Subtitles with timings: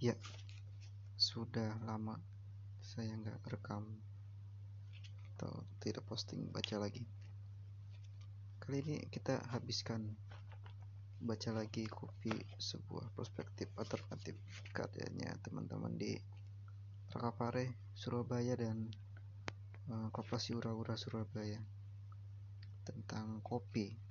[0.00, 0.16] Ya,
[1.20, 2.16] sudah lama
[2.80, 3.84] saya nggak rekam
[5.36, 7.04] atau tidak posting baca lagi.
[8.64, 10.16] Kali ini kita habiskan
[11.20, 14.40] baca lagi kopi sebuah perspektif alternatif
[14.72, 16.16] karyanya teman-teman di
[17.12, 18.88] Rakapare, Surabaya dan
[19.92, 21.60] uh, Koperasi Ura-Ura Surabaya
[22.88, 24.09] tentang kopi.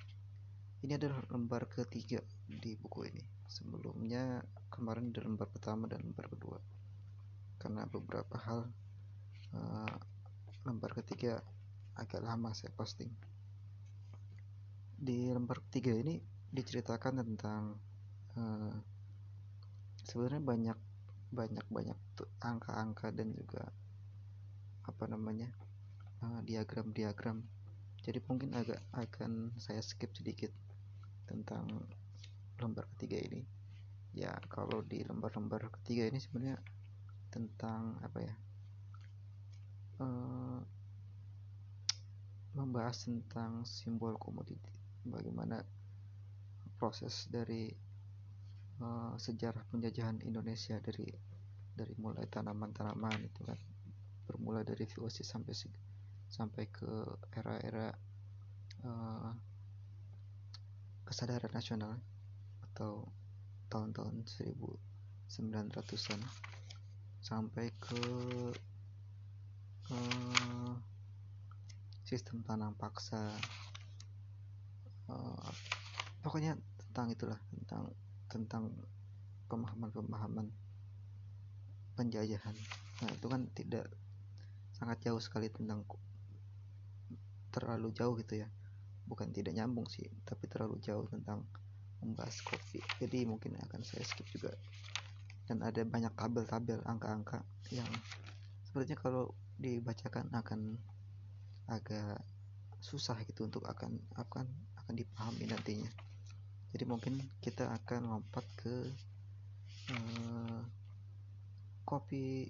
[0.80, 3.24] Ini adalah lembar ketiga di buku ini.
[3.50, 4.40] Sebelumnya
[4.72, 6.60] kemarin di lembar pertama dan lembar kedua
[7.60, 8.72] karena beberapa hal
[9.52, 9.98] uh,
[10.64, 11.44] lembar ketiga
[12.00, 13.12] agak lama saya posting
[14.96, 16.24] di lembar ketiga ini
[16.56, 17.76] diceritakan tentang
[18.40, 18.76] uh,
[20.08, 20.80] sebenarnya banyak
[21.30, 22.00] banyak banyak
[22.40, 23.68] angka-angka dan juga
[24.88, 25.52] apa namanya
[26.24, 27.44] uh, diagram-diagram
[28.04, 30.52] jadi mungkin agak akan saya skip sedikit
[31.28, 31.68] tentang
[32.60, 33.42] lembar ketiga ini.
[34.16, 36.58] Ya kalau di lembar-lembar ketiga ini sebenarnya
[37.30, 38.36] tentang apa ya?
[40.00, 40.60] Uh,
[42.56, 44.74] membahas tentang simbol komoditi.
[45.06, 45.62] Bagaimana
[46.80, 47.70] proses dari
[48.80, 51.08] uh, sejarah penjajahan Indonesia dari
[51.76, 53.60] dari mulai tanaman-tanaman itu kan
[54.28, 55.56] bermula dari VOC sampai
[56.30, 56.88] sampai ke
[57.34, 57.90] era-era
[58.86, 59.34] uh,
[61.10, 61.98] kesadaran nasional
[62.70, 63.10] atau
[63.74, 64.30] tahun-tahun
[65.26, 66.22] 1900-an
[67.20, 68.02] sampai ke
[69.90, 70.74] uh,
[72.06, 73.34] sistem tanam paksa
[75.10, 75.50] uh,
[76.22, 77.84] pokoknya tentang itulah tentang
[78.30, 78.64] tentang
[79.50, 80.50] pemahaman-pemahaman
[81.98, 82.56] penjajahan.
[83.02, 83.90] Nah itu kan tidak
[84.78, 85.84] sangat jauh sekali tentang
[87.60, 88.48] terlalu jauh gitu ya.
[89.06, 91.44] Bukan tidak nyambung sih tapi terlalu jauh tentang
[92.00, 92.80] membahas kopi.
[93.04, 94.56] Jadi mungkin akan saya skip juga.
[95.46, 97.42] Dan ada banyak tabel-tabel angka-angka
[97.74, 97.90] yang
[98.64, 100.78] sepertinya kalau dibacakan akan
[101.68, 102.22] agak
[102.80, 104.48] susah gitu untuk akan akan
[104.80, 105.92] akan dipahami nantinya.
[106.70, 108.76] Jadi mungkin kita akan lompat ke
[109.92, 110.62] uh,
[111.84, 112.46] kopi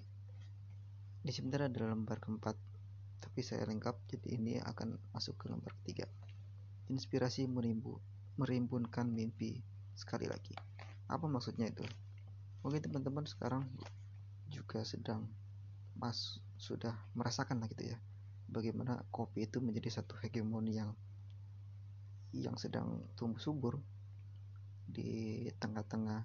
[1.20, 2.56] di sebentar ada lembar keempat
[3.30, 6.10] tapi saya lengkap jadi ini akan masuk ke lembar ketiga.
[6.90, 8.02] Inspirasi merimbu
[8.34, 9.62] merimbunkan mimpi.
[9.94, 10.58] Sekali lagi
[11.06, 11.86] apa maksudnya itu?
[12.66, 13.62] Mungkin teman-teman sekarang
[14.50, 15.30] juga sedang
[15.94, 17.98] mas sudah merasakan lah gitu ya
[18.50, 20.90] bagaimana kopi itu menjadi satu hegemoni yang
[22.34, 23.78] yang sedang tumbuh subur
[24.90, 26.20] di tengah-tengah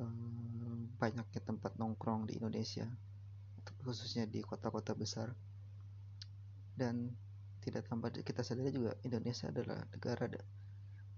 [0.00, 2.88] eh, banyaknya tempat nongkrong di Indonesia
[3.84, 5.34] khususnya di kota-kota besar
[6.76, 7.12] dan
[7.62, 10.26] tidak tanpa kita sadari juga Indonesia adalah negara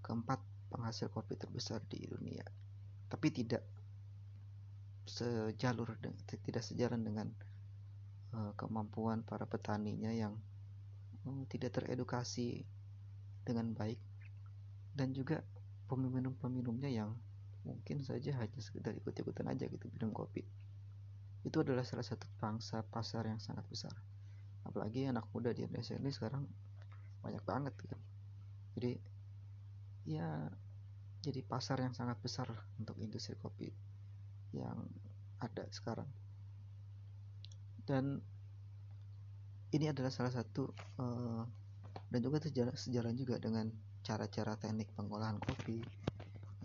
[0.05, 0.39] keempat
[0.69, 2.45] penghasil kopi terbesar di dunia.
[3.09, 3.65] Tapi tidak
[5.05, 5.97] sejalur
[6.29, 7.27] tidak sejalan dengan
[8.33, 10.37] uh, kemampuan para petaninya yang
[11.25, 12.61] um, tidak teredukasi
[13.41, 13.97] dengan baik.
[14.95, 15.41] Dan juga
[15.89, 17.17] peminum-peminumnya yang
[17.65, 20.45] mungkin saja hanya sekedar ikut-ikutan aja gitu minum kopi.
[21.41, 23.93] Itu adalah salah satu bangsa pasar yang sangat besar
[24.75, 26.43] apalagi anak muda di Indonesia ini sekarang
[27.23, 28.01] banyak banget kan
[28.75, 28.99] jadi
[30.03, 30.51] ya
[31.23, 32.45] jadi pasar yang sangat besar
[32.77, 33.71] untuk industri kopi
[34.53, 34.77] yang
[35.41, 36.05] ada sekarang.
[37.81, 38.21] Dan
[39.73, 40.69] ini adalah salah satu
[41.01, 41.41] uh,
[42.13, 43.73] dan juga sejalan, sejalan juga dengan
[44.05, 45.81] cara-cara teknik pengolahan kopi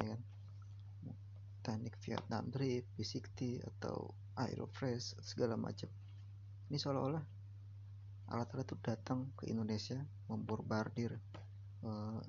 [0.05, 0.21] ya kan?
[1.65, 5.89] Teknik Vietnam drip, V60 atau Aerofresh segala macam.
[6.69, 7.40] Ini seolah-olah
[8.31, 9.99] alat-alat itu datang ke Indonesia
[10.31, 11.19] memborbardir
[11.83, 12.23] uh,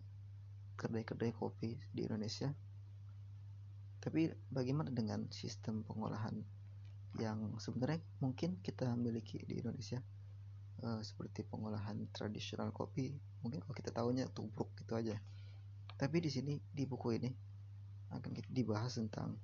[0.74, 2.50] kedai-kedai kopi di Indonesia.
[4.02, 6.42] Tapi bagaimana dengan sistem pengolahan
[7.22, 10.02] yang sebenarnya mungkin kita miliki di Indonesia?
[10.82, 13.14] Uh, seperti pengolahan tradisional kopi
[13.46, 15.22] mungkin kalau kita tahunya tubruk gitu aja.
[15.94, 17.30] Tapi di sini di buku ini
[18.10, 19.38] akan kita dibahas tentang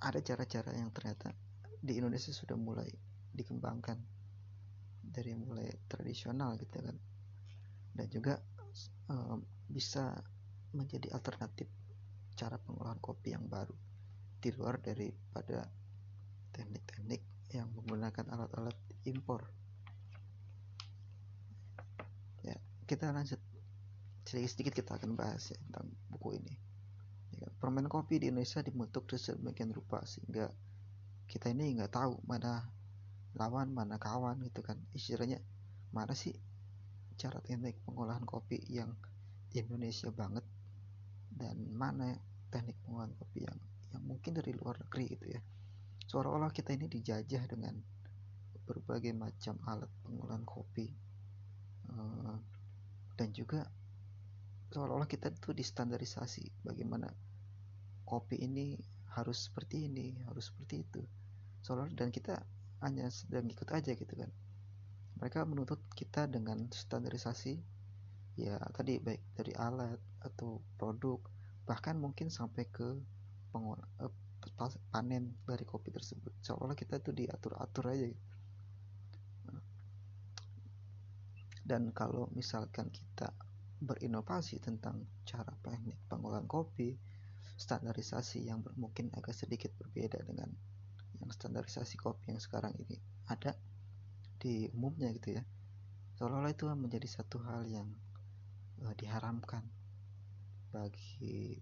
[0.00, 1.36] ada cara-cara yang ternyata
[1.84, 2.88] di Indonesia sudah mulai
[3.36, 4.00] dikembangkan
[5.10, 6.96] dari mulai tradisional gitu kan.
[7.90, 8.38] Dan juga
[9.10, 9.36] uh,
[9.66, 10.14] bisa
[10.70, 11.66] menjadi alternatif
[12.38, 13.74] cara pengolahan kopi yang baru.
[14.40, 15.68] Di luar daripada
[16.54, 17.20] teknik-teknik
[17.52, 19.44] yang menggunakan alat-alat impor.
[22.46, 22.56] Ya
[22.86, 23.38] kita lanjut.
[24.24, 26.54] Sedikit-sedikit kita akan bahas ya tentang buku ini.
[27.40, 30.50] Ya, permen kopi di Indonesia dibentuk sedemikian rupa sehingga
[31.30, 32.62] kita ini nggak tahu mana
[33.38, 34.78] lawan mana kawan gitu kan.
[34.96, 35.38] Istilahnya
[35.90, 36.34] mana sih
[37.20, 38.96] cara teknik pengolahan kopi yang
[39.52, 40.46] Indonesia banget
[41.34, 42.16] dan mana
[42.48, 43.58] teknik pengolahan kopi yang
[43.90, 45.40] yang mungkin dari luar negeri gitu ya.
[46.10, 47.74] Seolah-olah kita ini dijajah dengan
[48.66, 50.90] berbagai macam alat pengolahan kopi.
[51.90, 52.38] Uh,
[53.18, 53.66] dan juga
[54.70, 57.10] seolah-olah kita itu distandarisasi bagaimana
[58.06, 58.78] kopi ini
[59.10, 61.02] harus seperti ini harus seperti itu.
[61.66, 62.38] Seolah dan kita
[62.80, 64.30] hanya sedang ikut aja gitu kan
[65.20, 67.60] mereka menuntut kita dengan standarisasi
[68.40, 71.20] ya tadi baik dari alat atau produk
[71.68, 72.96] bahkan mungkin sampai ke
[73.52, 74.12] pengol eh,
[74.88, 78.28] panen dari kopi tersebut seolah kita itu diatur-atur aja gitu.
[81.68, 83.30] dan kalau misalkan kita
[83.80, 86.96] berinovasi tentang cara teknik pengolahan kopi
[87.60, 90.48] standarisasi yang mungkin agak sedikit berbeda dengan
[91.20, 92.96] yang standarisasi kopi yang sekarang ini
[93.28, 93.54] ada
[94.40, 95.44] di umumnya gitu ya.
[96.16, 97.88] Seolah-olah itu menjadi satu hal yang
[98.84, 99.64] uh, diharamkan
[100.72, 101.60] bagi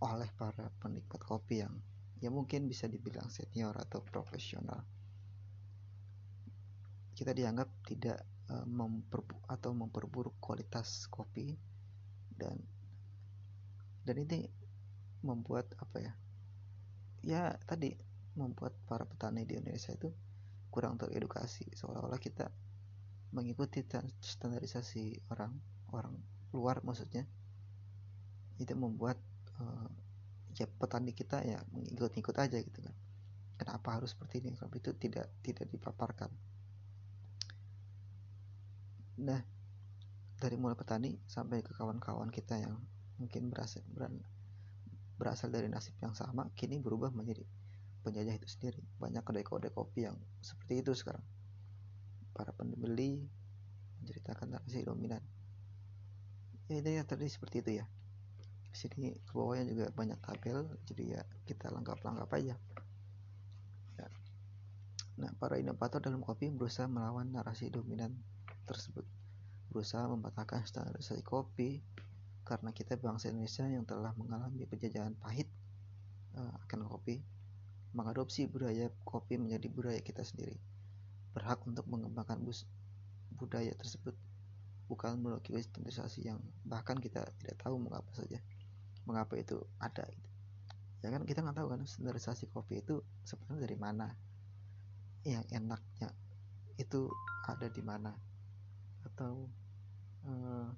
[0.00, 1.76] oleh para penikmat kopi yang
[2.24, 4.80] ya mungkin bisa dibilang senior atau profesional.
[7.12, 11.56] Kita dianggap tidak uh, memperbu atau memperburuk kualitas kopi
[12.32, 12.56] dan
[14.08, 14.48] dan ini
[15.20, 16.12] membuat apa ya
[17.20, 17.92] ya tadi
[18.40, 20.08] membuat para petani di Indonesia itu
[20.72, 22.48] kurang teredukasi seolah-olah kita
[23.36, 23.84] mengikuti
[24.18, 25.52] standarisasi orang
[25.92, 26.14] orang
[26.56, 27.28] luar maksudnya.
[28.58, 29.20] Itu membuat
[29.60, 29.90] uh,
[30.56, 32.94] ya petani kita ya mengikut-ikut aja gitu kan.
[33.60, 34.56] Kenapa harus seperti ini?
[34.56, 36.32] Kalau itu tidak tidak dipaparkan?
[39.20, 39.40] Nah
[40.40, 42.80] dari mulai petani sampai ke kawan-kawan kita yang
[43.20, 43.84] mungkin berasal
[45.20, 47.44] berasal dari nasib yang sama kini berubah menjadi
[48.00, 48.80] penjajah itu sendiri.
[48.98, 51.22] Banyak kedai-kedai kopi yang seperti itu sekarang.
[52.32, 53.24] Para pembeli
[54.00, 55.20] menceritakan narasi dominan.
[56.70, 57.86] Ya itu ya tadi seperti itu ya.
[58.70, 62.54] Sini ke bawahnya juga banyak tabel jadi ya kita lengkap-lengkap aja.
[63.98, 64.06] Ya.
[65.20, 68.14] nah para inovator dalam kopi berusaha melawan narasi dominan
[68.64, 69.04] tersebut.
[69.74, 71.82] Berusaha membatalkan standarisasi kopi
[72.46, 75.46] karena kita bangsa Indonesia yang telah mengalami penjajahan pahit
[76.34, 77.22] uh, akan kopi,
[77.90, 80.54] mengadopsi budaya kopi menjadi budaya kita sendiri.
[81.34, 82.66] Berhak untuk mengembangkan bus
[83.34, 84.14] budaya tersebut
[84.90, 88.38] bukan melalui standarisasi yang bahkan kita tidak tahu mengapa saja.
[89.06, 90.06] Mengapa itu ada?
[91.00, 94.06] Ya kan kita nggak tahu kan standarisasi kopi itu sebenarnya dari mana.
[95.26, 96.08] Yang enaknya
[96.78, 97.10] itu
[97.46, 98.14] ada di mana.
[99.06, 99.46] Atau
[100.26, 100.68] uh,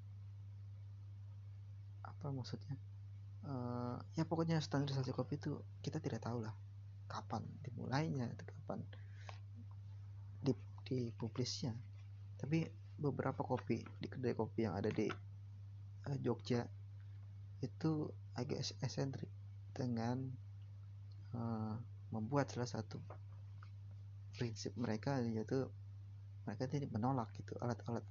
[2.05, 2.77] apa maksudnya?
[3.43, 6.55] Uh, ya pokoknya standarisasi kopi itu kita tidak tahu lah
[7.13, 8.81] kapan dimulainya itu kapan
[10.41, 10.53] di
[10.89, 11.77] dipublisnya
[12.41, 12.65] tapi
[12.97, 15.05] beberapa kopi di kedai kopi yang ada di
[16.09, 16.65] uh, Jogja
[17.61, 19.29] itu agak esentrik
[19.77, 20.17] dengan
[21.37, 21.77] uh,
[22.09, 22.97] membuat salah satu
[24.33, 25.69] prinsip mereka yaitu
[26.49, 28.03] mereka tidak menolak gitu alat-alat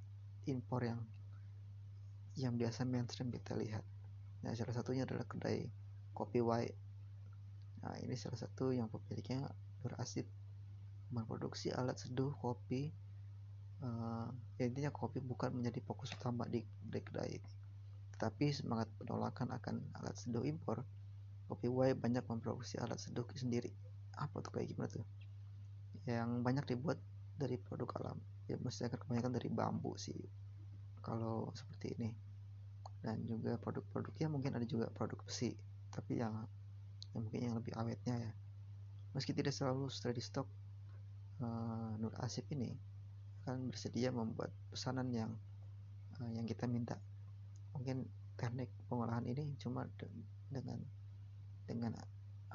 [0.46, 1.02] impor yang
[2.38, 3.84] yang biasa mainstream kita lihat
[4.43, 5.70] Nah, salah satunya adalah kedai
[6.10, 6.75] kopi white.
[7.82, 9.50] Nah, ini salah satu yang pemiliknya
[9.82, 10.26] berasip
[11.11, 12.94] memproduksi alat seduh kopi.
[13.82, 14.31] Uh,
[14.62, 17.52] ya intinya kopi bukan menjadi fokus utama di, kedai ini.
[18.14, 20.87] Tetapi semangat penolakan akan alat seduh impor,
[21.50, 23.75] kopi white banyak memproduksi alat seduh sendiri.
[24.14, 25.07] Apa tuh kayak gimana tuh?
[26.07, 26.99] Yang banyak dibuat
[27.35, 28.18] dari produk alam.
[28.47, 30.23] Ya mestinya kebanyakan dari bambu sih.
[31.02, 32.11] Kalau seperti ini
[33.02, 35.59] dan juga produk-produknya mungkin ada juga produk besi
[35.90, 36.47] tapi yang
[37.12, 38.33] yang mungkin yang lebih awetnya ya.
[39.12, 40.49] Meski tidak selalu steady stock
[41.45, 42.73] uh, Nur Asif ini
[43.45, 45.33] akan bersedia membuat pesanan yang
[46.21, 46.97] uh, yang kita minta.
[47.76, 48.09] Mungkin
[48.40, 50.09] teknik pengolahan ini cuma de
[50.49, 50.81] dengan
[51.69, 51.92] dengan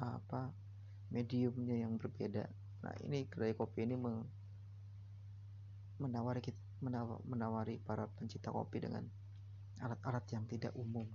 [0.02, 0.50] uh, apa
[1.14, 2.50] mediumnya yang berbeda.
[2.82, 3.94] Nah ini kedai kopi ini
[5.98, 6.58] menawari kita
[7.26, 9.02] menawari para pencinta kopi dengan
[9.82, 11.06] alat-alat yang tidak umum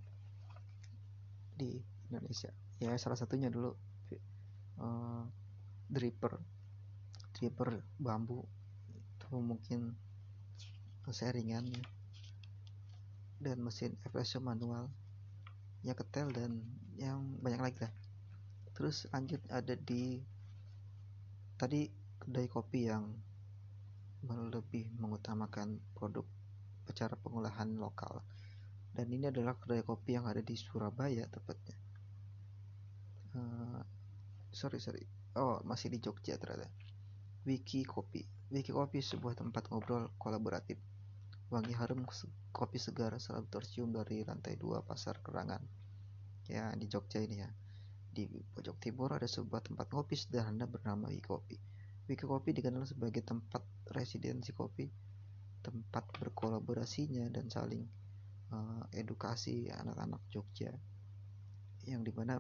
[1.55, 1.79] di
[2.11, 2.51] Indonesia
[2.83, 3.71] ya salah satunya dulu
[4.83, 5.23] uh,
[5.87, 6.35] dripper.
[7.31, 8.43] Dripper bambu.
[9.15, 9.95] Itu mungkin
[11.07, 11.71] sharingan
[13.39, 14.91] dan mesin espresso manual.
[15.87, 16.51] Yang ketel dan
[16.99, 17.93] yang banyak lagi lah.
[18.75, 20.19] Terus lanjut ada di
[21.55, 21.87] tadi
[22.19, 23.07] kedai kopi yang
[24.27, 26.27] lebih mengutamakan produk
[26.91, 28.23] cara pengolahan lokal.
[28.93, 31.82] Dan ini adalah kedai kopi yang ada di Surabaya tepatnya
[33.37, 33.81] uh,
[34.53, 35.03] sorry sorry.
[35.33, 36.69] Oh masih di Jogja ternyata.
[37.43, 38.23] Wiki Kopi.
[38.53, 40.77] Wiki Kopi sebuah tempat ngobrol kolaboratif.
[41.51, 42.05] Wangi harum
[42.49, 45.61] kopi segar selalu tercium dari lantai dua pasar kerangan.
[46.49, 47.49] Ya di Jogja ini ya.
[48.13, 51.57] Di pojok timur ada sebuah tempat kopi sederhana bernama Wiki Kopi.
[52.05, 54.85] Wiki Kopi dikenal sebagai tempat residensi kopi,
[55.63, 57.83] tempat berkolaborasinya dan saling
[58.51, 60.71] uh, edukasi anak-anak Jogja.
[61.83, 62.39] Yang di mana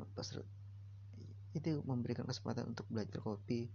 [1.53, 3.69] itu memberikan kesempatan untuk belajar kopi,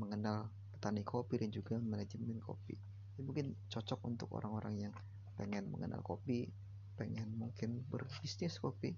[0.00, 2.72] mengenal petani kopi dan juga manajemen kopi.
[3.18, 4.94] Ini mungkin cocok untuk orang-orang yang
[5.36, 6.48] pengen mengenal kopi,
[6.96, 8.96] pengen mungkin berbisnis kopi,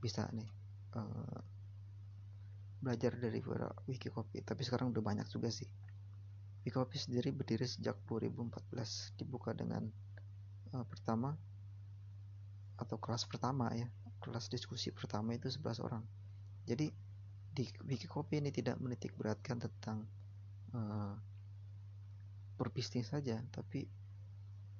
[0.00, 0.48] bisa nih
[0.96, 1.40] uh,
[2.80, 3.44] belajar dari
[3.84, 4.40] wiki kopi.
[4.40, 5.68] Tapi sekarang udah banyak juga sih.
[6.64, 9.84] Wiki kopi sendiri berdiri sejak 2014 dibuka dengan
[10.72, 11.36] uh, pertama
[12.78, 16.04] atau kelas pertama ya kelas diskusi pertama itu 11 orang.
[16.68, 16.90] Jadi
[17.48, 20.06] di wiki kopi ini tidak menitik beratkan tentang
[20.74, 21.14] uh,
[22.58, 23.86] berbisnis saja tapi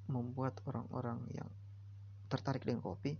[0.08, 1.48] membuat orang-orang yang
[2.28, 3.16] tertarik dengan kopi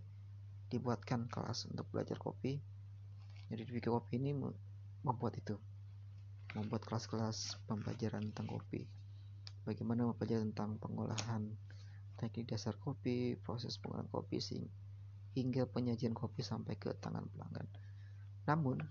[0.69, 2.61] dibuatkan kelas untuk belajar kopi.
[3.49, 4.37] Jadi di Wiki Kopi ini
[5.01, 5.57] membuat itu.
[6.53, 8.85] Membuat kelas-kelas pembelajaran tentang kopi.
[9.65, 11.49] Bagaimana mempelajari tentang pengolahan
[12.17, 14.37] teknik dasar kopi proses pengolahan kopi
[15.37, 17.67] hingga penyajian kopi sampai ke tangan pelanggan.
[18.49, 18.81] Namun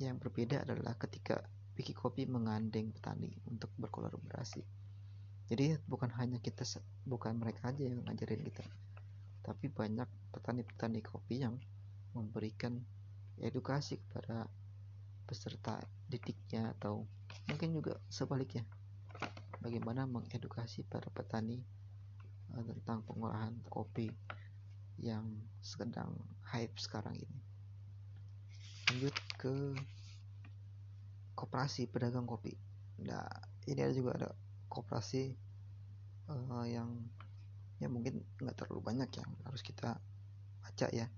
[0.00, 1.44] yang berbeda adalah ketika
[1.76, 4.60] Wiki Kopi mengandeng petani untuk berkolaborasi.
[5.48, 6.64] Jadi bukan hanya kita
[7.04, 8.64] bukan mereka aja yang ngajarin kita
[9.42, 11.58] tapi banyak petani-petani kopi yang
[12.14, 12.78] memberikan
[13.42, 14.46] edukasi kepada
[15.26, 17.02] peserta didiknya atau
[17.50, 18.62] mungkin juga sebaliknya.
[19.58, 21.58] Bagaimana mengedukasi para petani
[22.54, 24.10] uh, tentang pengolahan kopi
[25.02, 25.26] yang
[25.58, 26.14] sedang
[26.46, 27.40] hype sekarang ini.
[28.88, 29.54] Lanjut ke
[31.34, 32.54] koperasi pedagang kopi.
[33.02, 33.26] Nah
[33.66, 34.30] ini ada juga ada
[34.70, 35.34] koperasi
[36.30, 37.02] uh, yang
[37.82, 39.98] ya mungkin nggak terlalu banyak yang harus kita
[40.62, 41.10] baca ya.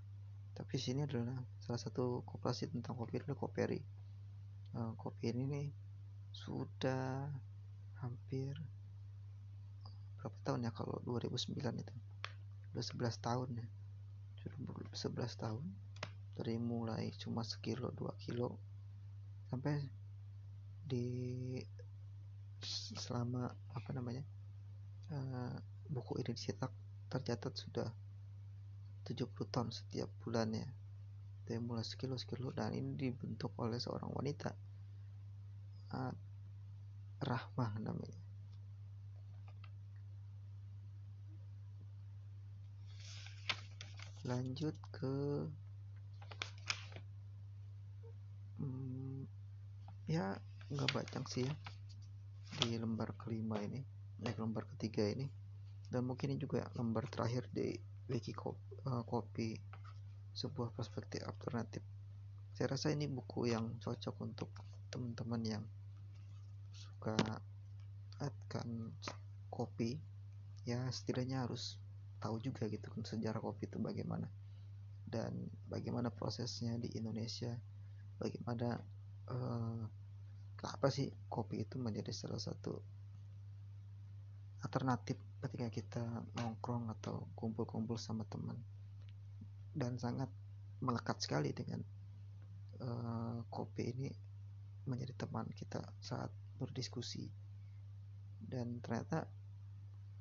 [0.54, 4.04] Tapi sini adalah salah satu koperasi tentang kopi adalah Koperi
[4.74, 5.66] uh, kopi ini nih
[6.34, 7.30] sudah
[8.02, 8.58] hampir
[10.18, 10.72] berapa tahun ya?
[10.74, 11.94] Kalau 2009 itu
[12.74, 13.66] udah 11 tahun ya.
[14.42, 14.58] Sudah
[14.90, 15.64] 11 tahun.
[16.34, 18.58] Dari mulai cuma sekilo dua kilo.
[19.46, 19.78] Sampai
[20.82, 21.06] di
[22.98, 24.26] selama apa namanya
[25.14, 25.54] uh,
[25.86, 26.72] buku ini dicetak
[27.06, 27.88] tercatat sudah
[29.06, 30.66] 70 ton setiap bulannya.
[31.46, 32.50] Dari mulai sekilo sekilo.
[32.50, 34.50] Dan ini dibentuk oleh seorang wanita.
[35.94, 36.10] Uh,
[37.22, 38.23] Rahmah namanya
[44.24, 45.44] lanjut ke
[48.56, 49.28] hmm,
[50.08, 50.40] ya
[50.72, 51.54] nggak bacang sih ya.
[52.56, 53.84] Di lembar kelima ini
[54.24, 55.28] naik lembar ketiga ini.
[55.92, 57.76] Dan mungkin ini juga lembar terakhir di
[58.08, 59.60] wiki uh, kopi
[60.32, 61.84] sebuah perspektif alternatif.
[62.56, 64.50] Saya rasa ini buku yang cocok untuk
[64.88, 65.64] teman-teman yang
[66.72, 67.14] suka
[68.24, 68.94] akan
[69.52, 70.00] kopi.
[70.64, 71.76] Ya setidaknya harus
[72.24, 74.24] tahu juga gitu kan sejarah kopi itu bagaimana.
[75.04, 77.52] Dan bagaimana prosesnya di Indonesia.
[78.16, 78.80] Bagaimana
[79.28, 79.84] uh,
[80.56, 82.80] kenapa sih kopi itu menjadi salah satu
[84.64, 86.04] alternatif ketika kita
[86.40, 88.56] nongkrong atau kumpul-kumpul sama teman.
[89.76, 90.32] Dan sangat
[90.80, 91.84] melekat sekali dengan
[92.80, 94.08] uh, kopi ini
[94.88, 97.28] menjadi teman kita saat berdiskusi.
[98.40, 99.28] Dan ternyata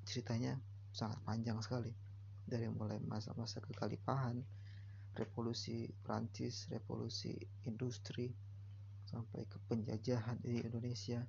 [0.03, 0.59] ceritanya
[0.93, 1.89] sangat panjang sekali.
[2.45, 4.37] Dari mulai masa-masa kekalipahan
[5.17, 7.33] revolusi Prancis revolusi
[7.65, 8.29] industri
[9.09, 11.21] sampai ke penjajahan di Indonesia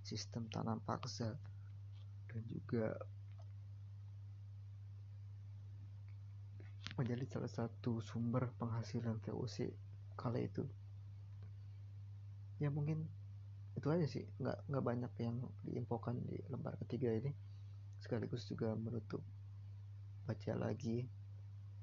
[0.00, 1.36] sistem tanam paksa
[2.28, 2.96] dan juga
[6.96, 9.72] menjadi salah satu sumber penghasilan VOC
[10.16, 10.64] kala itu.
[12.60, 13.08] Ya mungkin
[13.76, 14.28] itu aja sih.
[14.40, 17.32] Nggak nggak banyak yang diinfokan di lembar ketiga ini
[18.02, 19.22] sekaligus juga menutup
[20.26, 21.06] baca lagi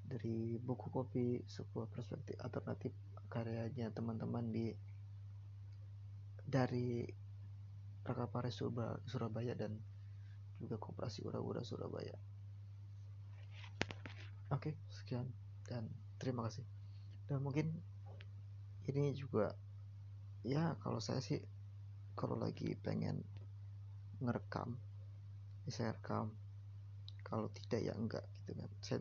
[0.04, 2.92] dari buku kopi sebuah perspektif alternatif
[3.32, 4.74] karyanya teman-teman di
[6.44, 7.08] dari
[8.04, 8.50] Rakapare
[9.06, 9.78] Surabaya dan
[10.58, 12.18] juga Koperasi Ura-Ura Surabaya.
[14.50, 15.30] Oke, sekian
[15.70, 15.86] dan
[16.18, 16.66] terima kasih.
[17.30, 17.70] Dan mungkin
[18.90, 19.54] ini juga
[20.42, 21.38] ya kalau saya sih
[22.18, 23.22] kalau lagi pengen
[24.26, 24.74] ngerekam
[25.74, 26.34] saya rekam
[27.26, 28.70] kalau tidak ya enggak gitu kan.
[28.82, 28.98] Saya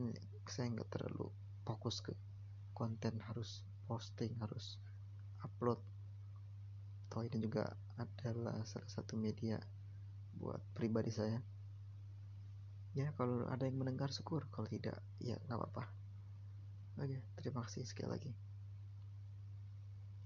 [0.49, 1.29] saya enggak terlalu
[1.65, 2.13] fokus ke
[2.77, 4.81] konten harus posting harus
[5.45, 5.81] upload.
[7.09, 9.57] Toh ini juga adalah salah satu media
[10.37, 11.41] buat pribadi saya.
[12.97, 14.49] Ya kalau ada yang mendengar syukur.
[14.53, 15.85] Kalau tidak ya nggak apa-apa.
[16.99, 18.48] Oke terima kasih sekali lagi